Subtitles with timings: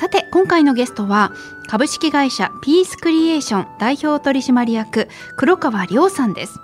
[0.00, 1.30] さて今回のゲストは
[1.68, 6.58] 株式会社ピースクリエーション代表取締役黒川亮さんです。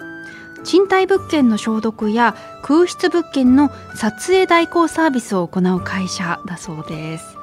[0.64, 7.36] 賃貸物件の消毒や空室物件の撮影代行サービスを行う会社だそうです。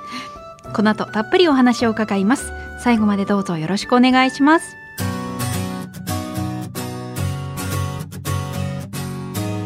[0.73, 2.51] この後たっぷりお話を伺います。
[2.79, 4.75] 最後までどうぞよろしくお願いします。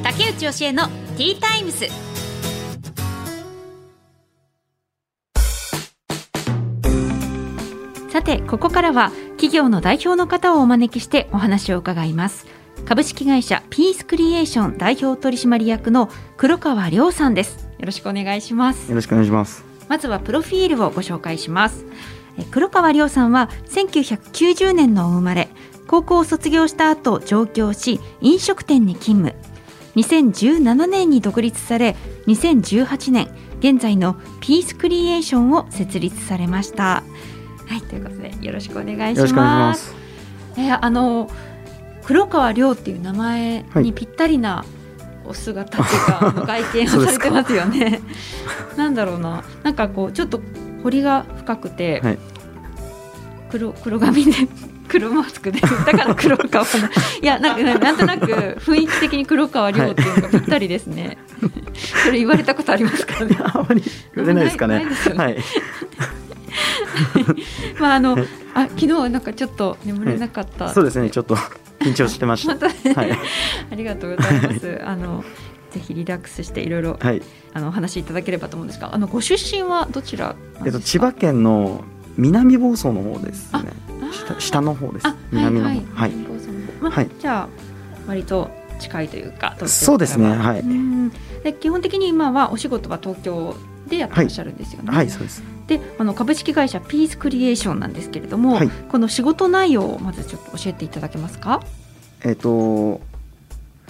[0.04, 2.07] 竹内義恵のティータイムス。
[8.18, 12.48] さてここからは企業の代表の方をお招きしてお話を伺います。
[12.84, 17.70] 株式会社ピースクリエーション代表取締役の黒川亮さんです。
[17.78, 18.90] よろしくお願いします。
[18.90, 19.64] よろしくお願いします。
[19.88, 21.86] まずはプロフィールをご紹介します。
[22.50, 25.48] 黒川亮さんは1990年のお生まれ。
[25.86, 29.40] 高校を卒業した後上京し飲食店に勤務。
[29.96, 37.04] 2017年に独立され2018年現在のピースクリエーションを設立されました
[37.68, 39.94] はいということでよろしくお願いします。
[40.56, 41.30] えー、あの
[42.06, 44.64] 黒川亮っていう名前にぴったりな
[45.26, 48.02] お姿っていうか、はい、外見をされてますよね。
[48.78, 49.44] なんだろうな。
[49.64, 50.42] なんかこうちょっと
[50.84, 52.18] 彫りが深くて、はい、
[53.52, 54.32] 黒黒髪で
[54.88, 56.66] 黒マスクでだから黒川
[57.22, 58.26] いやなんかなんとなく
[58.62, 61.18] 雰囲気的に黒川亮っていうのがぴったりですね、
[62.06, 63.38] それ言われたことありますかね。
[63.38, 63.84] あまり
[64.16, 65.38] 言われないですかね、ね、はい
[67.80, 68.18] まああの
[68.54, 71.36] あ昨日はなんかちょっと眠れなかった、はい、そうですねちょっと
[71.80, 72.68] 緊張してました。
[72.96, 73.12] はい、
[73.72, 74.82] ありがとうございます。
[74.86, 75.24] あの
[75.72, 77.22] ぜひリラックスしていろいろ、はい、
[77.54, 80.36] あのお話しいただければと思うんですが、あのご出身はどちら
[80.66, 81.84] えっと千葉県の
[82.18, 83.62] 南房総の方ですね。
[84.12, 85.08] 下下の方です。
[85.32, 85.70] 南の方。
[85.70, 85.86] はい。
[85.94, 86.12] はい。
[86.82, 87.48] まあ、じゃあ
[88.08, 90.34] 割と近いというか、そうですね。
[90.36, 90.64] はい。
[91.44, 93.56] で基本的に今はお仕事は東京
[93.88, 94.90] でやってらっしゃるんですよね。
[94.90, 95.57] はい、はい、そうです。
[95.68, 101.62] であの株式会社ピースクリエーションなんですけれども、はい、この仕事内容をまずちょっと教えていただけますか？
[102.24, 103.02] えっ、と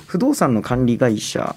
[0.07, 1.55] 不動産の管理会社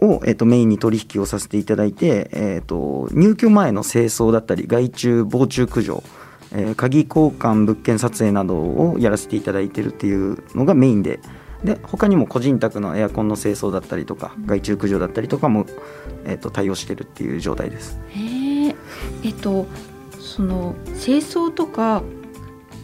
[0.00, 6.02] を、えーと、メインに取引をさせていただいて、えーと、入居前の清掃だったり外注防虫駆除、
[6.50, 11.20] えー、鍵交換物件撮影などをやらせていただいてるっていうのがメインで
[11.62, 15.66] で他にも個人宅のエアコンの清掃だったりとか外注駆除だったりとかも、
[16.24, 18.00] えーと、対応してるっていう状態です。
[18.08, 18.41] へ
[19.22, 19.66] えっと
[20.20, 22.02] その清掃とか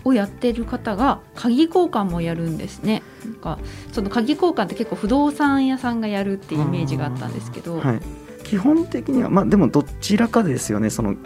[0.04, 3.02] をやってる方が鍵交換もやるんですね。
[3.24, 3.58] なんか
[3.92, 8.00] その鍵交換って結構不動産屋さんがやるっていうイメージがあったんですけど、はい、
[8.44, 10.90] 基本的にはまあでもどちらかですよね。
[10.90, 11.16] その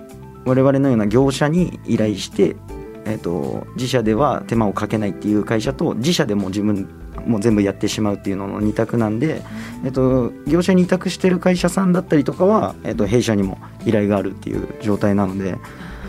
[0.45, 2.57] 我々のような業者に依頼して
[3.05, 6.89] えーと、自社では手間をかけないっていう会社と自社でも自分
[7.27, 9.43] も全部やってしまうっていうのの2択なんで、
[9.85, 15.57] えーと、業者に委託してる会社さんだったりとかは、えーと、弊社にも依頼があるっていう状態なので、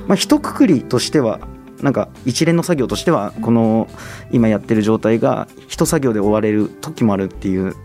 [0.07, 1.39] まあ、一括りとしては
[1.81, 3.87] なんか一連の作業としてはこの
[4.31, 7.75] 今やってる状態が一作業で終われる時もあるっていう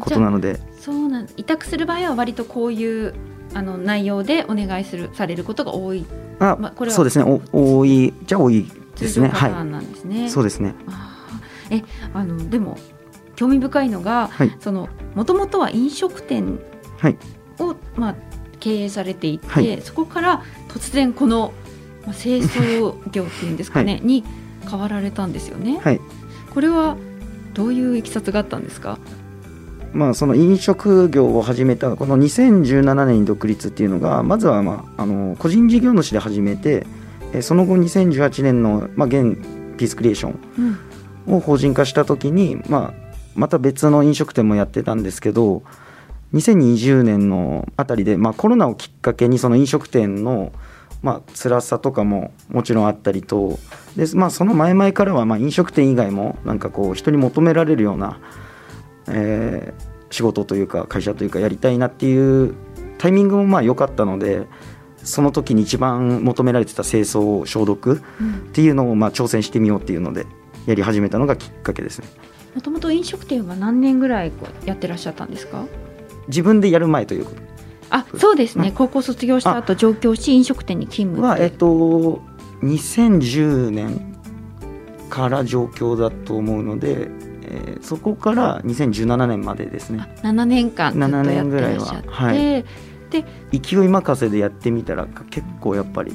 [0.00, 0.60] ことなので。
[0.80, 3.12] そうなん委託する場合は割とこういう
[3.52, 6.06] あの内容でお願いするされることが多い。
[6.38, 7.24] あ、まあ、これはそうですね。
[7.52, 8.66] お多いじゃ多い
[8.98, 9.28] ですね。
[9.28, 9.52] はい。
[9.52, 10.74] なんですね、そうですね
[11.70, 11.82] え
[12.14, 12.78] あのでも
[13.36, 14.30] 興味深いのが、
[15.14, 16.58] もともとは飲食店を、
[16.98, 17.16] はい、
[17.96, 18.14] まあ、
[18.58, 21.52] 経営されていて、はい、そこから突然この、
[22.04, 24.24] まあ、清掃業っていうんですかね、 に
[24.68, 25.78] 変わられたんですよね。
[25.82, 26.00] はい、
[26.52, 26.96] これは
[27.54, 28.98] どういういきさつがあったんですか？
[29.92, 36.86] まあ、その飲食業を始めたこの2017年に独立っていうのがまずは、まあ、あの個人事業主で始めて
[37.40, 39.38] その後2018年の、まあ、現
[39.78, 40.78] ピースクリエーション
[41.28, 45.62] を法人化した時に、まあ、また別の飲食店もやってたんですけど
[46.34, 50.52] 2020年のあたりで、まあ、コロナをきっかけにその飲食店の
[51.02, 53.58] まあ辛さとかももちろんあったりと
[53.96, 58.20] で、まあ、その前々からはまあ飲食店以外もなんかこう人に求められるような
[59.10, 62.54] えー、仕事というか会社というかやりたいなっていう
[62.98, 64.46] タイミングもまあ良かったので
[64.98, 68.02] その時に一番求められてた清掃消毒
[68.48, 70.26] っていうのをまあ挑戦してみようっていうので。
[70.66, 72.08] やり始めたのがきっかけですね。
[72.54, 74.32] もともと飲食店は何年ぐらい
[74.64, 75.64] やってらっしゃったんですか？
[76.28, 77.42] 自分でやる前ということ。
[77.90, 78.74] あそうですね、うん。
[78.74, 82.20] 高校卒業した後上京し飲食店に勤務はえっと
[82.62, 84.16] 2010年
[85.08, 87.08] から上京だと思うので、
[87.42, 90.12] えーそこから2017年までですね。
[90.22, 92.36] 7年間ずっとや7って年ぐらいはらっしゃって、はい。
[92.36, 96.12] で勢い任せでやってみたら結構やっぱり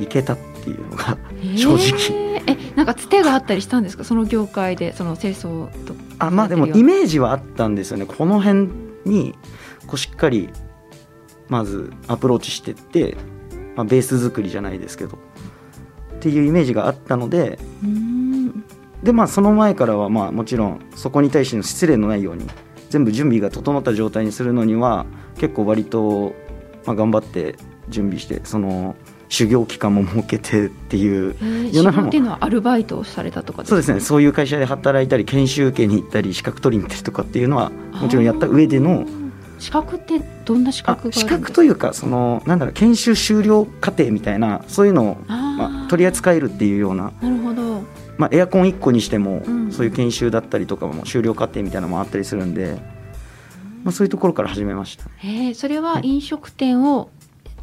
[0.00, 1.58] いけたっていうのがえー。
[1.58, 2.42] 正直。
[2.46, 4.04] えなんかつてがあったりしたんですか？
[4.04, 8.06] その業界でその清掃とあまあでもイメージはあったんですよね。
[8.06, 8.70] この辺
[9.04, 9.34] に
[9.86, 10.48] こうしっかり
[11.48, 13.16] まずアプローチしてって、
[13.76, 15.18] まあ、ベース作りじゃないですけど。
[16.16, 17.58] っていうイメージがあったので。
[19.02, 22.46] でまあその前からはまあもちろんそこに対しての失礼のないように
[22.88, 25.06] 全部準備が整った状態にするのには
[25.38, 26.36] 結構割と、
[26.86, 27.56] まあ、頑張って
[27.88, 28.94] 準備してその
[29.32, 34.00] 修行期間も設けてっていうえー、修行っていうのはアルバイトをされたとかそうですね。
[34.00, 39.06] そういう会社で働いたり研修受けに行ったり資格取りに行ったりとかっていうのはもちろんやった上での
[39.58, 41.38] 資格ってどんな資あ格が資か？
[41.38, 47.82] 格というかそのなんだろう研修終了過程みたいなそういうのをまあ、取り扱えるっていうような、なるほど。
[48.18, 49.70] まあ、エアコン1個にしても、うん。
[49.72, 52.78] そういう研修だったりとかも終了過程みたいなのもあったりするんで、
[53.84, 55.04] まあ、そういうところから始めました。
[55.22, 57.10] えー、それははい飲食店を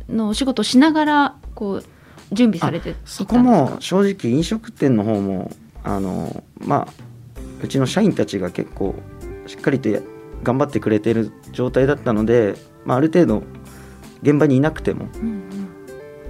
[0.07, 1.84] のお仕事をしながらこう
[2.32, 5.52] 準備されてそこも正直飲食店の方も
[5.84, 6.88] あのまあ
[7.62, 8.96] うちの社員たちが結構
[9.46, 10.00] しっかりとや
[10.42, 13.44] 頑張ってくれてる状態だったので、まあ、ある程度
[14.22, 15.08] 現場にいなくても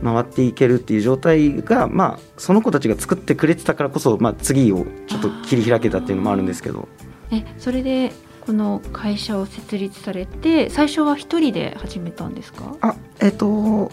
[0.04, 6.88] 回っていけるっていう状態が、まあ、その子たちが作ってくれてたからこそ、まあ、次をちょっと切り開けたっていうのもあるんですけど。
[7.32, 8.12] えそれで
[8.42, 12.76] この会社を設立されて最初は一人で始めたんですか？
[12.82, 13.92] あえっ、と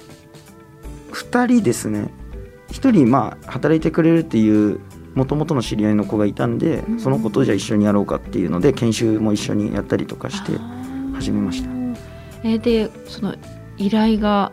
[1.17, 2.11] 2人ですね。
[2.69, 4.81] 1人まあ働いてくれるっていう
[5.15, 7.01] もともとの知り合いの子がいたんで、うん。
[7.01, 10.53] その子とじゃあ一緒にやろうかっていうので研修も一緒にやったりとかして
[11.15, 11.71] 始めました。
[12.43, 13.35] えーでその
[13.79, 14.53] 依頼が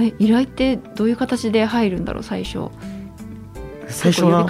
[0.00, 2.68] え依頼ってどういう形で入るんだろう最初。
[3.88, 4.46] 最初は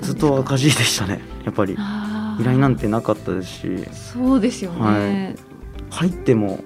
[0.00, 1.74] ずっと赤字でしたねやっぱり。
[1.74, 3.84] 依頼なんてなかったですし。
[3.92, 5.34] そうですよね、
[5.90, 6.60] 入っても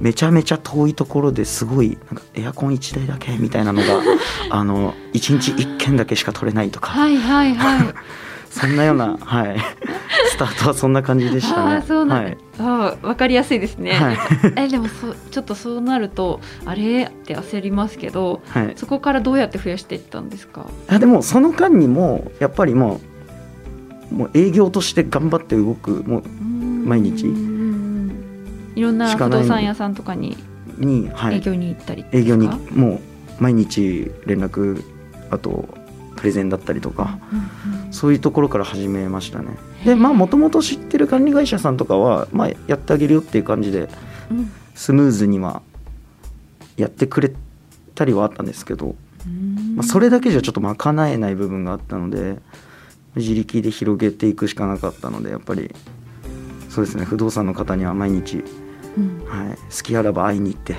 [0.00, 3.86] めちゃめちゃ遠いところですごいなんかエアコン1台だけみたいなのが
[4.50, 6.90] あの1日1件だけしか取れないとか。
[6.90, 7.94] はいはいはい。
[8.50, 9.56] そんなような、はい、
[10.32, 11.84] スタートはそんな感じでしたね。
[11.86, 12.38] そうなんだ、はい。
[12.58, 14.18] ああわかりやすいですね、はい。
[14.56, 17.04] えでもそちょっとそうなるとあれ？
[17.04, 20.66] って焦りますけどはい、そこからどうやって増やしていったんですか？
[20.88, 23.00] あでもその間にもやっぱりも
[24.10, 26.24] うもう営業として頑張って動くも
[26.84, 27.44] 毎日うんうん。
[27.44, 27.49] うん
[28.80, 30.38] いろんな不動産屋さんとかに
[30.78, 34.82] 営業に行ったりですか、営業にもう毎日連絡
[35.30, 35.68] あと
[36.16, 37.18] プレゼンだったりとか。
[37.30, 37.38] うん
[37.74, 39.56] うんそういうところから始めましたね。
[39.84, 43.88] でまあもともと知ってる管理会社さんとかは、まあ、やってあげるよっていう感じで
[44.30, 44.52] うん。
[44.76, 45.60] スムーズには
[46.76, 47.32] やってくれ
[47.96, 48.94] たりはあったんですけど、
[49.26, 49.74] うん。
[49.74, 52.38] まあ、それだけじゃちょっと賄えない部分があったので
[53.16, 55.74] 自力で広げていくしかなかったのでやっぱり
[56.68, 58.59] そうですね不動産の方には毎日、うん
[59.26, 60.72] はい、好きあらば会いに行って。
[60.72, 60.76] へ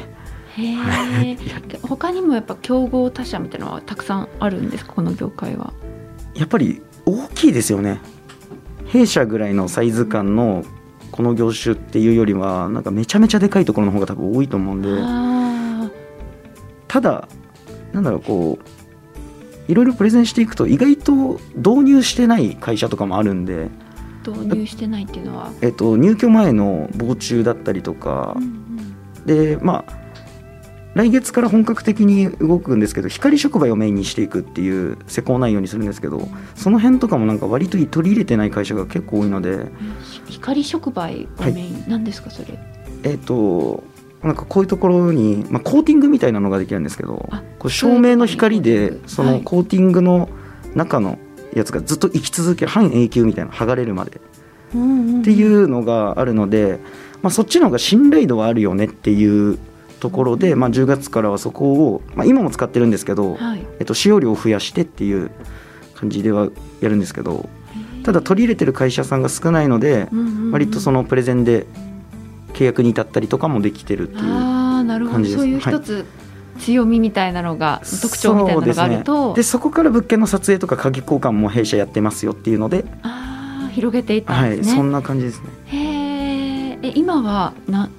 [0.58, 1.38] え
[1.82, 4.94] 他にもやっぱ競合他社みたいなのはたくさんあるんですか？
[4.94, 5.74] この業界は。
[6.36, 8.00] やっぱり大きいですよね。
[8.86, 10.64] 弊社ぐらいのサイズ感の
[11.12, 14.90] この業種っていうよりはなんかめちゃめちゃでかいところの方が多分多いと思うんで。
[15.02, 15.90] あ
[16.88, 17.28] ただ
[17.94, 23.91] なんだろうこういろいろプレゼンしていくと意外と導入してない会社とかもあるんで、あ
[24.26, 28.34] 導入してないっていうのは、えっと、入居前の防虫だったりとか。
[28.38, 28.62] うんうん
[29.26, 30.02] でまあ
[30.96, 39.68] 来月から本格的に動くんですけど光触媒をメインにしていくっていう施工内容にするんですけどその辺とかもなんか割と取り入れてない会社が結構多いので。
[40.26, 42.58] ひ光触媒がメイン、なんですかそれ？
[43.04, 43.84] えっと
[44.24, 50.30] なんかこういうところに、まあ、コーティングみたいなのができるんですけどあこう照明の光でそのコーティングの
[50.74, 51.20] 中の
[51.54, 54.12] やつがずっと生き続ける半永久みたいな剥がれるまで。
[54.12, 56.80] っていうのがあるので、
[57.22, 59.60] まあ、そっちの方が信頼度はあるよねっていう
[60.00, 63.68] ところで、まあ、10月からはそこを、まあ、今も使ってるんですけど、はい。
[63.80, 65.30] えっと、使用量を増やしてっていう
[66.02, 66.50] 感じでは
[66.82, 67.48] やるんですけど
[68.04, 70.10] ただ取り入れてる会社さんが少ないので
[70.52, 71.68] 割とそののプレゼンで
[72.54, 75.38] 契約に至ったりとかもできてるっていうああなるほ感じです。
[75.38, 76.06] どそういう一つ
[76.62, 79.36] 強みみたいなのが、特徴みたいなのがあると、ですね。
[79.36, 85.48] でそこから物件の撮影とか鍵交換も弊社やってますよっていうので、ああ広げていったはい、んですね、そんな感じですね。
[85.66, 86.80] へー。
[86.84, 87.90] え今はな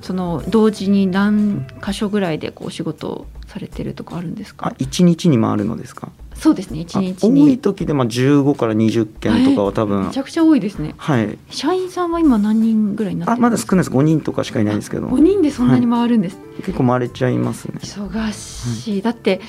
[0.00, 6.08] その同時に何箇所ぐらいでこうお仕事をされてるとかあるんですあか一日に回るのですか？
[6.42, 10.06] そうですね一あ日多いに時でまあ15から20件とかは多分。
[10.06, 10.92] めちゃくちゃ多いですね。
[10.96, 11.38] はい。
[11.50, 13.76] 社員さんは今何人ぐらいになってあまるんですか？
[13.76, 14.10] だ少ないです。
[14.10, 15.06] 5人とかしかいないんですけど。
[15.06, 17.74] 5人でそんなに回るんです、結構回れちゃいますね。
[17.80, 19.40] 忙しい、だって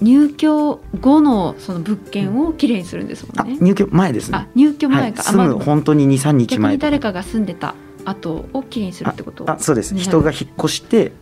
[0.00, 3.58] 入居後のその物件をきれいにするんですもんね。
[3.60, 7.74] あ入居前ですあね入居はい、前か、あ住むまあ本当に23日逆前誰かが住んでた
[8.06, 9.50] 後をきれいにするってこと？
[9.50, 9.92] あそうです。
[9.92, 11.12] ね人が引っ越して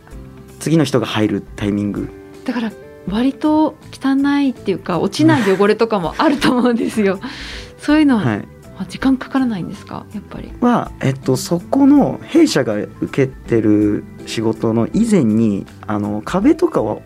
[0.59, 2.07] 次の人が入るタイミング。
[2.45, 2.71] だから
[3.09, 7.19] 割と汚いっていうか落ちない汚れとかもあると思うんですよ。
[7.77, 8.47] そういうのは、はい。
[8.77, 10.05] あ時間かからないんですか？
[10.13, 10.51] やっぱり。
[10.61, 17.03] は、えっと、そこの弊社が受けてる仕事の以前にあの壁とかを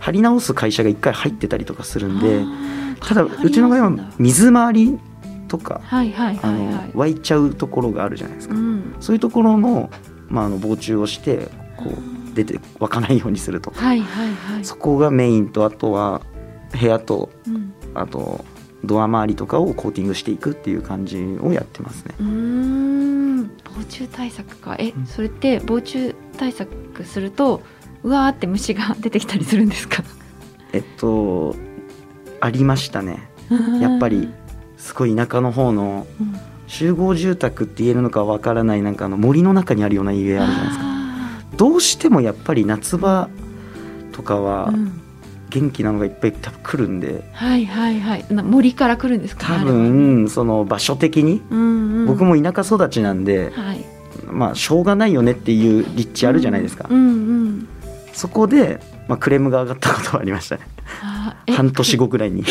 [0.00, 2.44] 張り直す会社が一回入ってたりとかするんで
[3.00, 4.98] ただうちの場合は水回り
[5.48, 6.74] とかはいはいあのはい。
[6.74, 8.54] はい湧いちゃうところがあるじゃないですか。
[8.54, 8.94] うん。
[9.00, 9.90] そういうところの,、
[10.28, 13.70] まあ、あの防虫をしてこう出て湧かないようにすると。
[13.70, 14.64] かはいはいはい。
[14.64, 16.20] そこがメインとあとは
[16.78, 17.72] 部屋とうん。
[17.94, 18.44] あと
[18.84, 22.14] ドア周りとかをコーティングしていくっていう感じをやってますね。
[22.20, 23.50] うーん。
[23.64, 24.76] 防虫対策か。
[24.78, 25.06] え、うん。
[25.06, 27.62] それって防虫対策すると
[28.04, 30.04] うわーって虫が出てきたりするんですか？
[30.72, 31.56] えっと
[32.40, 33.28] ありましたね。
[33.82, 34.28] やっぱり
[34.76, 36.36] すごい田舎の方のうん。
[36.68, 40.84] 集合住宅って言えるのかわからないなんかあの森の中にあるような家あるじゃないですか。
[40.84, 40.87] あ
[41.58, 43.28] どうしてもやっぱり夏場
[44.12, 44.72] とかは
[45.50, 47.28] 元気なのがいっぱい多分来るんで。
[47.32, 48.24] はいはいはい。
[48.30, 49.72] な森から来るんですか多あれは。
[49.72, 51.42] 分その場所的に。
[51.50, 53.84] うんうん、僕も田舎育ちなんではい。
[54.30, 56.86] まあしょうがないよねっていう立地あるじゃないですか。
[56.90, 57.10] うんう
[57.44, 57.68] ん
[58.12, 60.62] そこでまあクレームが上がったことはありましたね。
[61.56, 62.44] 半年後ぐらいに。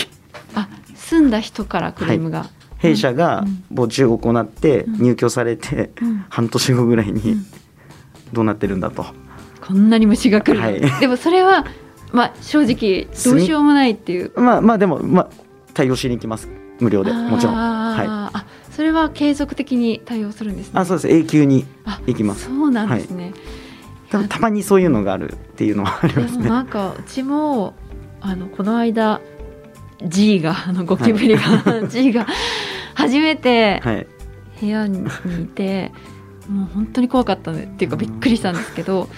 [0.55, 2.47] あ住んだ人からクレームが、
[2.77, 3.85] 弊社がうん。
[3.85, 5.01] 募集を行ってうん。
[5.03, 6.25] 入居されてうん。
[6.29, 7.45] 半年後ぐらいにうん
[8.33, 9.05] どうなってるんだと。
[9.61, 10.99] こんなに虫が来るの、はい。
[10.99, 11.65] でもそれは
[12.11, 14.31] まあ正直どうしようもないっていう。
[14.39, 15.29] まあまあでもまあ
[15.73, 16.47] 対応しに行きます。
[16.79, 17.11] 無料で。
[17.11, 17.55] もちろん。
[17.55, 20.79] はあーあそれは継続的に対応するんですね。
[20.79, 21.07] いあそうです。
[21.09, 22.45] 永久にあ行きます。
[22.45, 23.33] そうなんですね、
[24.11, 26.47] 多分たまにそういうのがあるっていうのはありますね。
[26.47, 27.73] なんかうちも
[28.21, 29.19] あのこの間
[30.05, 32.27] G があのゴキブリが、G が
[32.93, 34.07] 初めてはい。
[34.61, 35.07] 部屋に
[35.41, 35.91] いて
[36.49, 37.63] もう本当に怖かったね。
[37.63, 39.09] っていうかびっくりしたんですけど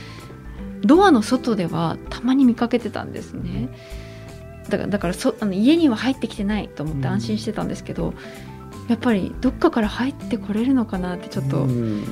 [0.81, 3.69] ドアの外ではたまに見かけてたんですね。
[4.69, 8.13] だからだからそあの家には入ってきてないと思って安心してたんですけど、
[8.87, 12.03] やっぱりどっかから入ってこれるのかなってちょっとうん。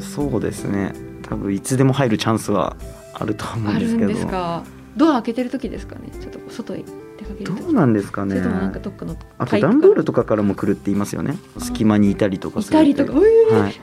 [0.00, 0.92] そうですね。
[1.22, 2.76] 多分いつでも入るチャンスは
[3.14, 4.08] あると思うんあるんですけど。
[4.08, 4.64] ですか
[4.96, 6.10] ドア開けてる時ですかね。
[6.20, 6.84] ちょっと外へ
[7.20, 8.40] 出かける時どうなんですかね。
[8.40, 11.36] なんかどっかのあと段ボールとかからも来るって言いますよね。
[11.58, 13.74] 隙間にいたりとかいたりとか、はい。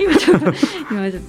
[0.00, 0.52] 今ちょっと
[0.90, 1.22] 今ちょっ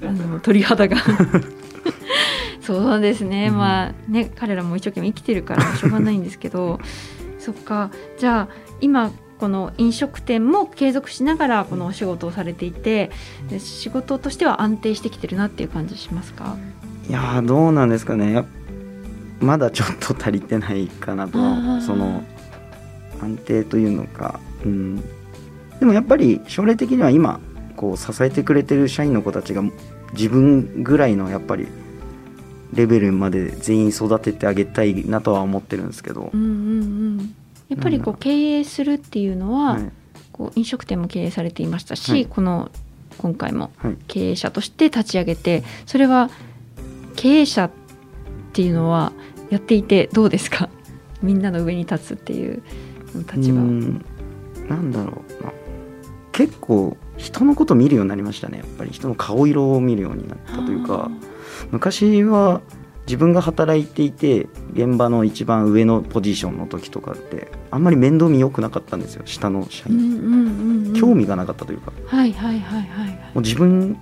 [0.00, 0.96] とあの鳥肌が。
[2.60, 3.56] そうですね、うん。
[3.56, 6.80] まあね彼らも一生懸命生きてるからしょうがないんですけど。
[7.38, 7.90] そっか。
[8.18, 13.10] じゃあ今この飲食店も継続しながらこのお仕事をされていて
[13.48, 16.56] で仕事としては安定してきてるなっていう感じしますか？
[17.08, 18.32] いやーどうなんですかね。
[18.32, 18.46] やっ
[19.40, 21.32] まだちょっと足りてないかなと
[21.80, 22.24] その
[23.20, 24.96] 安定というのか、うん、
[25.78, 27.40] でもやっぱり将来的には今
[27.76, 29.62] こう支えてくれてる社員の子たちが
[30.12, 31.68] 自分ぐらいのやっぱり
[32.72, 36.30] レベルまで全員育ててあげたいなとは思ってるんですけど。
[36.32, 36.52] う、んうんう
[37.22, 37.34] ん。
[37.68, 39.90] やっぱりこう経営するっていうのは、はい。
[40.32, 42.26] こう飲食店も経営されていましたし、はい。
[42.26, 42.70] この
[43.18, 43.96] 今回もはい。
[44.06, 46.30] 経営者として立ち上げてそれは
[47.16, 47.87] 経営者って
[48.62, 49.12] いうのは
[49.50, 50.68] やっていてどうですか？
[51.22, 52.62] みんなの上に立つっていう
[53.32, 53.60] 立場。
[53.60, 54.04] うん。
[54.68, 55.44] なんだろう。
[55.44, 55.52] な
[56.32, 58.58] 結構人のこと見るようになりましたね。
[58.58, 58.90] やっぱり。
[58.92, 61.10] 人の顔色を見るようになったというか。
[61.72, 62.60] 昔は
[63.06, 69.22] 自分が働いていて現場の一番上のポジションの時とかってあんまり面倒見良くなかったんですよ。
[69.24, 70.14] 下の社員、うんうんう
[70.84, 70.92] んうん。
[70.94, 71.90] 興味がなかったというか。
[71.90, 73.08] もはいはいはいはい。
[73.08, 73.96] はう自分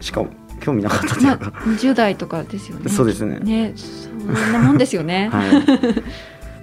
[0.00, 0.24] しか
[0.60, 2.90] 興味なかったといまあいうか、20代とかですよね。
[2.90, 3.38] そうですね。
[3.40, 4.10] ねそ
[4.50, 5.64] んなもんですよね、 はい、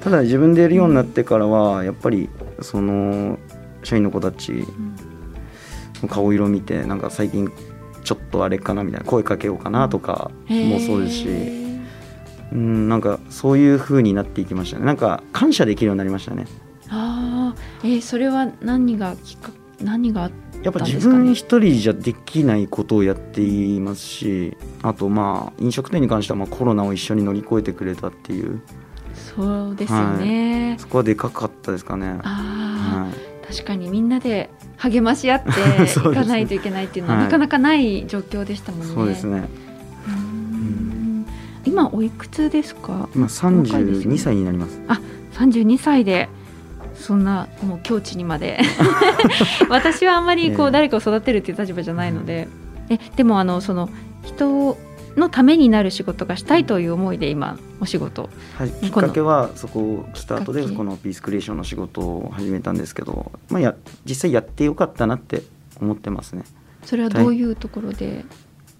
[0.01, 2.29] ただ自分でやるようになってからはやっぱり
[2.61, 3.39] その
[3.83, 4.65] 社員の子たち
[6.07, 7.51] 顔色見てなんか最近
[8.03, 14.85] ちょっとあれかなみたいな声かけようかなとかもそうですし、うんなんかそういう風になっていきましたね。
[14.85, 16.45] なんか感謝できるようになりましたね。
[16.89, 19.49] ああえーそれは何がきっか
[19.81, 20.31] 何があっ
[20.65, 28.59] やっぱ自分一人じゃできないことをやっていますしあとまあ飲食店に関してはまあコロナを一緒に乗り越えてくれたっていう。
[29.13, 32.19] そうですよね、そこはでかかったですかね。
[32.23, 33.53] ああ、はい。
[33.53, 35.49] 確かにみんなで励まし合って
[36.11, 37.25] いかないといけないっていうのははい。
[37.25, 38.93] なかなかない状況でしたもんね。
[38.93, 39.47] そうですね。
[41.65, 43.09] 今おいくつですか？
[43.15, 44.79] 今32歳になります。
[44.87, 44.99] あ
[45.33, 46.29] 32歳で
[46.95, 48.59] そんなもう境地にまで。
[49.69, 52.47] 私はあんまりこう、誰かを育てるっていう立場じゃないので。
[52.89, 53.89] えでもあのその
[54.23, 54.77] 人
[55.15, 65.43] のためになる仕事がしたいという思いで今お仕事、はい、きっかけはそこスタートでこのピースクリエーションの仕事を始めたんですけど、まあ、や実際やってよかったなって
[65.79, 66.43] 思ってますね。
[66.83, 68.25] それはどういうところで、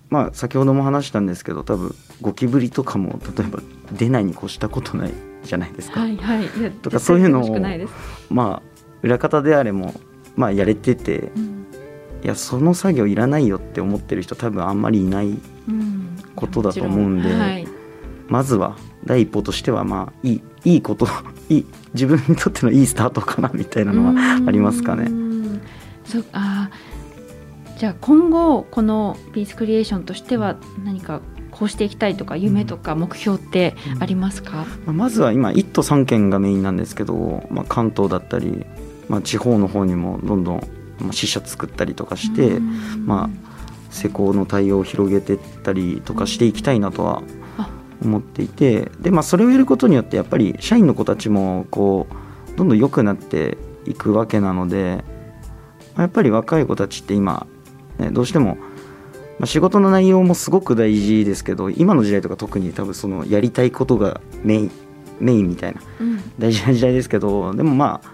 [0.10, 5.14] まあ、先ほども話したんですけど多分ゴキブリとかも例えば出ないに越したことない
[5.46, 6.02] じゃないですか。
[6.02, 7.58] はいはい、とかそういうのを
[8.30, 9.94] まあ裏方であれも、
[10.36, 11.68] まあ、やれてて、うん、
[12.24, 15.38] いやその作業いらないよって思ってる人多分あんまりいない
[16.36, 17.40] ことだと思うんで、うん。
[17.40, 17.68] はい、
[18.28, 21.08] まずは第一歩としてはまあいいいいこと
[21.50, 25.10] いい自分にとってのいいスタートかなみたいなのはありますかね。
[26.06, 26.70] そあ
[27.78, 31.22] じゃあ今後このピースクリエーションとしては何か
[31.56, 38.66] こうしていきたいとか夢とか目標ってありますか、うん、まずは今1都3県がメインなんですけど、まあ、関東だったり、
[39.08, 40.62] まあ、地方の方にもどんどん
[41.12, 42.60] 支社作ったりとかして、
[43.06, 47.24] まあ、施工の対応を広げていったりとかしていきたいなとは
[48.04, 52.08] 思っていてで、まあ、それをやることによってやっぱり社員の子たちもこ
[52.54, 55.06] うどんどん良くなっていくわけなので
[55.98, 57.48] やっぱり若い子たちって今
[58.00, 58.58] ね、どうしても、
[59.40, 64.72] まあ、仕事の内容もすごく大事ですけど今の時代とか特に多分そのやりたいことがメイン
[65.20, 65.82] メインみたいな、
[66.38, 68.08] 大事な時代ですけどでもまあ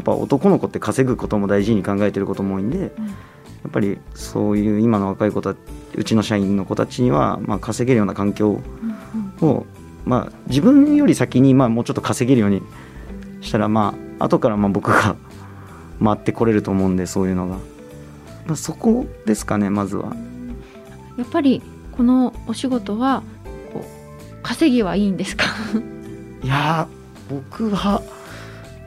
[0.00, 2.92] やっぱ男の子って稼ぐことも大事に考えてることも多いんで、うん、や
[3.68, 5.58] っぱりそういう今の若い子たち
[5.94, 8.60] うちの社員の子たちには、まあ、稼げるような環境を、
[9.42, 9.64] うんうん、
[10.04, 12.62] まあ、自分より先にまあもうちょっと稼げるように
[13.40, 15.16] したらまあ後からまあ僕が
[16.02, 17.56] 回ってこれると思うんでそういうのが。
[18.46, 20.16] まあ、そこですかねまずは。
[21.20, 21.60] やっぱり
[21.92, 23.22] このお仕事は
[23.74, 25.44] こう稼ぎはいいんですか？
[26.42, 26.88] いや
[27.28, 28.02] 僕は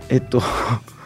[0.09, 0.41] えっと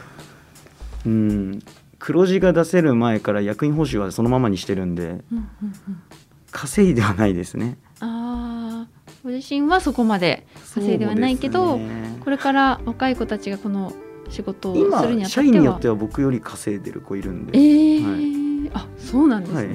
[1.06, 1.60] うん
[2.00, 5.44] 黒字が出せる前から役員報酬はそのままにしてるんで、うんうんうん、
[6.52, 7.78] 稼いではないですね。
[8.00, 8.88] あ
[9.24, 13.92] ご自身はそこまで稼いではないけど、ね、これから若い子たちがこの
[14.30, 15.30] 仕事をするにあたっては。
[15.30, 18.72] 社員によっては僕より稼いでる子いるんで、えー、はい。
[18.74, 19.68] あそうなんですね、はい、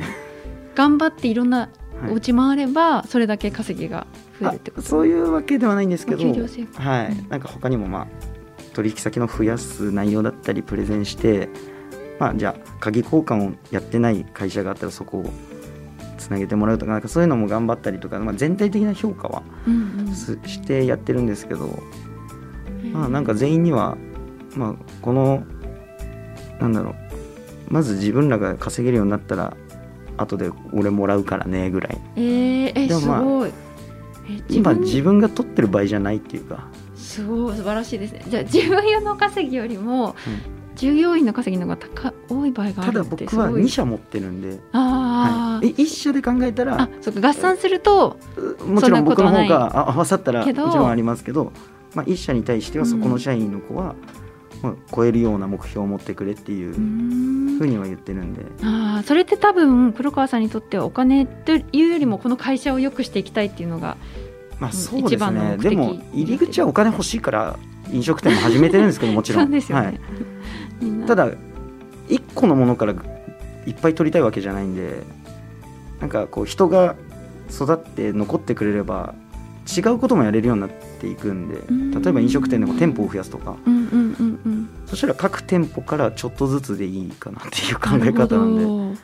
[0.75, 1.71] 頑張っていろんな
[2.11, 4.07] お家回ればそれだけ稼ぎが
[4.41, 8.07] 増えるってこと、そういうわけではないんですけど、はい、なんか他にもまあ
[8.75, 11.49] 取引先の増やす内容だったりプレゼンして
[12.19, 15.31] まあじゃあ鍵交換をやってない会社があったらそこを
[16.19, 21.83] つなげてもらうとかなんかそういうのも頑張ったりとか、まあ、全体的な評価は、うんうん、してやってるんですけど、
[22.93, 23.97] まあなんか全員には、
[24.55, 25.45] まあ、この
[26.61, 26.95] なんだろう
[27.69, 29.57] まず自分らが稼げるようになったら
[30.17, 31.99] 後で俺もらうからねぐらい。
[32.17, 33.49] えー、えでもまあ
[34.49, 36.69] 今自分が取ってる場合じゃないっていうか。
[36.97, 38.25] すごい素晴らしいですね。
[38.29, 40.15] じゃあ自分用の稼ぎよりも、
[40.77, 44.61] 従業員の稼ぎの方が高多い場合があるただ僕は2社持ってるんで。
[44.73, 48.17] あ、はい、1社で考えたらあそか合算すると
[48.67, 51.53] もちろん僕の方が合わさったらもちろんありますけど、
[51.95, 53.95] まあ、1社に対してはそこの社員の子は、
[54.63, 58.43] まあ、超えるような目標を持ってくれっていうふうには言ってるんで。
[58.63, 63.97] あそれって多分黒川さんにとってはお金というよりもこの会社を良くしていきたいっていうのが
[64.61, 65.57] まあそうですね。
[65.59, 67.59] でも入り口はお金欲しいから
[67.91, 69.51] 飲食店も始めてるんですけどもちろん。
[69.51, 70.01] ね、はい、
[71.07, 71.31] ただ
[72.09, 72.95] 一個のものから
[73.67, 75.03] いっぱい取りたいわけじゃないんで
[76.01, 76.95] なんかこう人が
[77.51, 79.15] 育って残ってくれれば
[79.77, 81.57] 違うこともやれるようになっていくんで
[82.01, 84.02] 例えば飲食店でも店舗を増やすとか、うんうん、
[84.93, 89.01] そしたら各店舗からちょっとずつでいいかなっていう考え方なんで。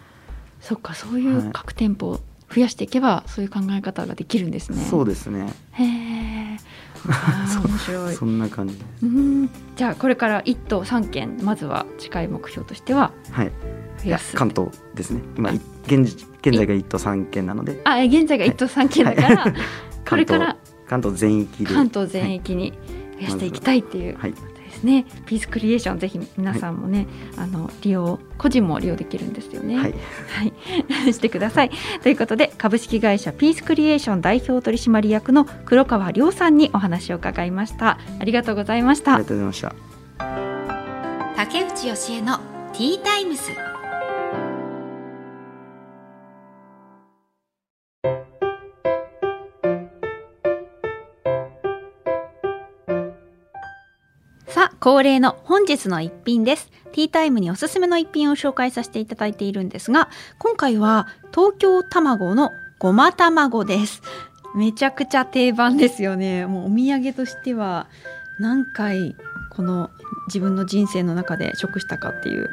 [0.60, 2.20] そっかそういう各店舗を
[2.54, 4.84] 増やしていけば、はい、そういう考え方ができるんですね。
[4.84, 5.50] そうですね。
[5.72, 6.58] へえ
[7.64, 8.14] 面白い。
[8.16, 9.50] そんな感じうん。
[9.76, 13.52] じゃあこれから1都3県まずは近い目標としてははい。
[14.04, 14.36] 増やす。
[14.36, 15.22] 関東ですね。
[15.38, 15.50] 今
[15.86, 17.80] 現現在が1都3県なので。
[17.84, 19.54] あ現在が1都3県だから、はい。
[20.06, 21.72] これから関東全域で。
[21.72, 22.74] 関東全域に
[23.16, 29.76] 増やしていきたいっていうことですね、はい、ピースクリエーションぜひ皆さんもね、はい、あの利用個人も利用できるんですよね。
[29.76, 29.94] はい、
[30.28, 31.70] はい、 してください。
[32.02, 37.98] ということで株式会社ピースクリエーション代表取締役の黒川亮さんにお話を伺いました。
[38.20, 39.14] ありがとうございました。
[39.14, 39.74] ありがとうございました。
[41.36, 42.38] 竹内義恵の
[42.72, 43.52] ティータイムス
[54.80, 56.70] 恒例の本日の一品です。
[56.92, 64.02] ティータイムにおすすめの一品を紹介させていただいているんですが、今回は東京卵のごま卵です。
[64.54, 67.86] めちゃくちゃ定番ですよねもうお土産としては
[68.40, 69.14] 何回
[69.50, 69.90] この
[70.28, 72.48] 自分の人生の中で食したかっていう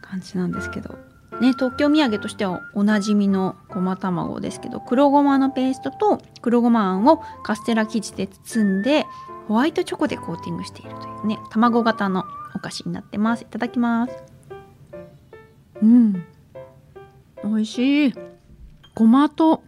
[0.00, 0.98] 感じなんですけど
[1.40, 9.04] ね、東京土産としてはおなじみのごま卵ですけど黒ごまのペーストと黒ごまあんをカステラ生地で包んで
[9.48, 13.42] ホワイトチョコでコーティングしているというね卵型のお菓子になってます。
[13.42, 14.12] いただきます。
[15.82, 16.24] うん。
[17.44, 18.14] 美味しい。
[18.94, 19.62] ごまと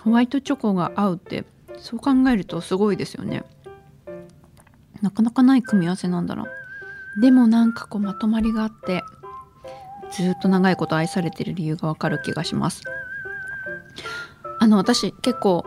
[0.00, 1.44] ホワイトチョコが合うって
[1.76, 3.44] そう考えるとすごいですよね。
[5.02, 6.46] なかなかない組み合わせなんだな。
[7.20, 9.02] でもなんかこうまとまりがあって
[10.10, 12.82] ずっと長いこと愛されてる理由がわかる気がします。
[14.60, 15.64] あの私結構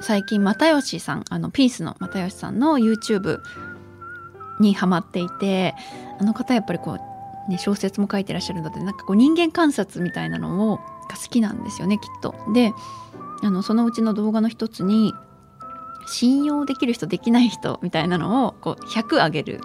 [0.00, 3.40] 最近又吉さんあのピースの又吉さんの YouTube
[4.60, 5.74] にハマっていて
[6.18, 6.98] あの方やっぱりこ
[7.48, 12.34] う、ね、小説も書いてらっしゃるのでなんかこう人間観察みたいなのをが好きなんですよねきっと。
[12.52, 12.72] で
[13.42, 15.12] あのそのうちの動画の一つに
[16.06, 19.60] 信用できる人できない人みたいなのをこう100あげる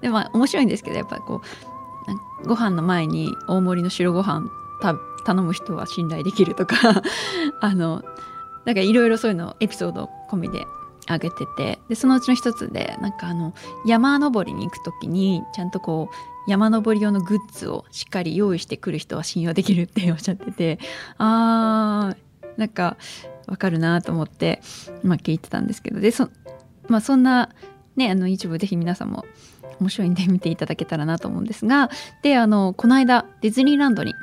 [0.00, 1.40] でまあ面白いんですけどやっぱりこ
[2.44, 4.48] うご飯の前に大盛りの白ご飯
[4.80, 4.94] た
[5.24, 7.02] 頼む人は信頼できるとか
[7.60, 8.02] あの
[8.64, 10.64] なんかいろいろそういうのエピソード込みで
[11.06, 13.54] あげててでそのうちの一つでなんかあの
[13.86, 20.78] 山登りに行く時にちゃんとこう山登り用のグッズをしっかり用意してくる人は信用できるっておっしゃってて
[21.18, 22.96] あーなんか
[23.46, 24.60] わかるなと思って、
[25.02, 26.28] まあ、聞いてたんですけどでそ,、
[26.88, 27.50] まあ、そんな
[27.96, 29.24] ねあの YouTube ぜひ皆さんも
[29.80, 31.90] 面白いんで見ていただけたらなと思うんですが
[32.22, 34.14] であのこの間ディズニーランドに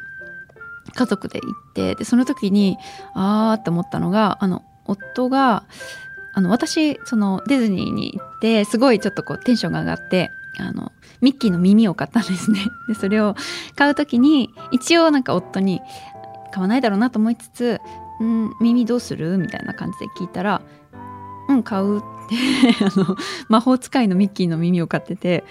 [0.98, 2.78] 家族で行ってでその時に
[3.14, 5.64] あーって思ったのがあの夫が
[6.34, 13.36] あの私そのディズニーに行ってすごいちょっとこうテンションが上がってあのミッキーの耳を買ったんですね でそれを
[13.76, 15.82] 買う時に一応なんか夫に
[16.52, 17.80] 買わないだろうなと思いつつ
[18.22, 20.62] 「ん耳どうする?」みたいな感じで聞いたら
[21.50, 22.06] 「うん買う」って
[22.84, 23.16] あの
[23.50, 25.44] 魔法使いのミッキーの耳を買ってて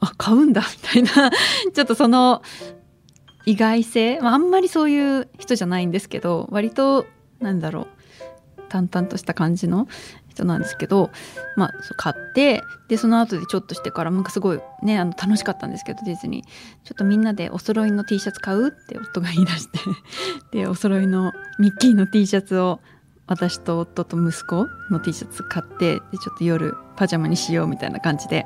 [0.00, 0.62] あ買うんだ
[0.96, 1.30] みたいな
[1.72, 2.42] ちょっとその
[3.46, 7.06] 意外性、まあ、あんまりそういう人じゃないんですけど割と
[7.40, 7.88] なんだろう
[8.68, 9.86] 淡々とした感じの
[10.28, 11.10] 人なんですけど、
[11.56, 16.46] まあ、買ってでその後でちょっとしてからなんかすごいねあの楽しかったんですけどディズニー。
[16.84, 19.78] ちょっとみんなでお揃いの T シャツ買うって夫が言い出して
[20.50, 22.80] でお揃いのミッキーの T シャツを
[23.26, 28.44] 私と夫と息子の T シャツ買ってでちょっと夜パジャマにしようみたいな感じで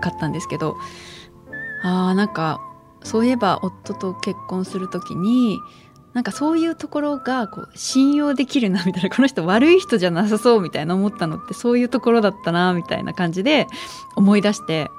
[0.00, 0.76] 買ったんですけど
[1.84, 2.60] あーなんか
[3.02, 5.58] そういえば夫と結婚する時に
[6.12, 13.66] なんかそういうところがこう信用できるなみたいなこの人悪い人じゃなさそうみたいな思ったのってそういうところだったなみたいな感じで
[14.16, 14.90] 思い出して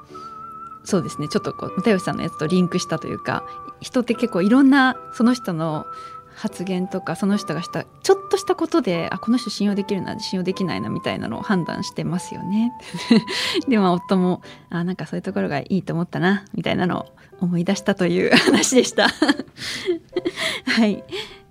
[0.84, 3.44] そうですねちょっとこう又吉さんのやつとリンクしたというか
[3.80, 5.86] 人って結構いろんなその人の
[6.34, 12.72] 発言とかその人がしたちょっとしたことであこの人信用できるな信用できないなみたいなのを判断してますよね。
[13.68, 17.06] でも夫もあなんかそういうところがいいと思ったなみたいなのを
[17.40, 19.08] 思い出したという話でした。
[20.66, 21.04] はい。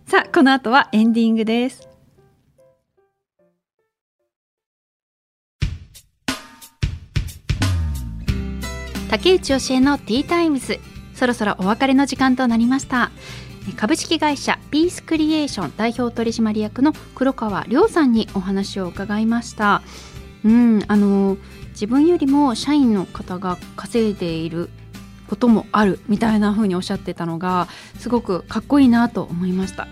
[0.08, 1.88] さあこの後はエンディングです。
[9.10, 10.80] 竹内教えのティータイムズ。
[11.14, 13.12] そろそろお別れの時間となりました。
[13.76, 19.82] 株式会社ピースクリエーション代表取締役の黒川亮さんにお話を伺いました。
[20.44, 21.38] うんあの
[21.70, 24.70] 自分よりも社員の方が稼いでいる
[25.28, 29.88] こともあるみたいな風におっしゃってたのがすごくかっこいいなと思いました。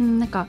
[0.00, 0.46] うん、なんか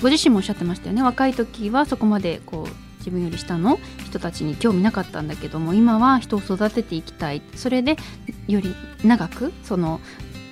[0.00, 1.02] ご自身もおっしゃってましたよね。
[1.02, 7.42] 若い時はそこまでこう自分より下の人たちに興味なかったんだけども今は人を育てていきたい。
[7.56, 7.96] それで
[8.46, 10.00] より長くその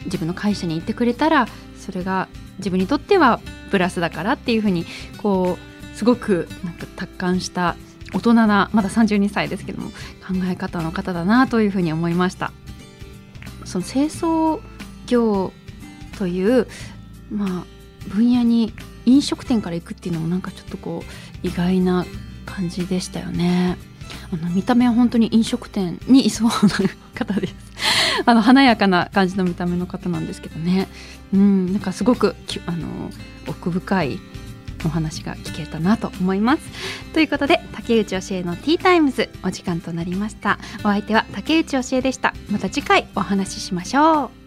[0.07, 1.47] 自分の会社に行ってくれたら
[1.79, 3.40] それが自分にとっては
[3.71, 4.87] プラスだからっていうふうに
[5.19, 7.77] こうすごくなんか達観した
[8.12, 12.53] 大人なまだ32歳ですけども考え方の方だなというふうに思いました。
[13.64, 14.61] その清掃
[15.07, 15.53] 業
[16.19, 16.69] という、
[17.31, 17.64] まあ、
[18.09, 18.73] 分野に
[19.05, 22.07] 飲食店から行くっていうのもなんかちょっとこう意外な
[22.45, 23.77] 感じでしたよね。
[24.33, 26.53] あの見た目は本当に飲食店にいそうな
[27.14, 27.65] 方です。
[28.24, 30.88] あの華やかな感じの見た目の方なんですけどね。
[31.35, 32.35] うん、なんかすごく
[32.66, 33.11] あの
[33.46, 34.20] 奥深い
[34.85, 36.62] お話が聞けたなと思います。
[37.12, 40.59] ということで竹内教えのティータイムズお時間となりました。
[40.81, 42.35] お相手は竹内教えでした。
[42.50, 44.45] また次回お話ししましょう。